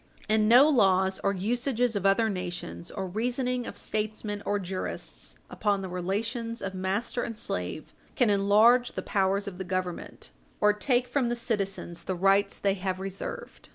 [0.27, 5.83] And no laws or usages of other nations, or reasoning of statesmen or jurists upon
[5.83, 11.07] the relations of master and slave, can enlarge the powers of the Government or take
[11.07, 13.69] from the citizens the rights they have reserved.